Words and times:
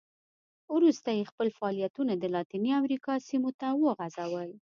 وروسته 0.75 1.09
یې 1.17 1.29
خپل 1.31 1.47
فعالیتونه 1.57 2.13
د 2.17 2.23
لاتینې 2.35 2.71
امریکا 2.81 3.13
سیمو 3.27 3.51
ته 3.59 3.67
وغځول. 3.83 4.49